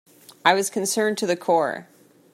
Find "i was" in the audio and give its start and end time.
0.43-0.71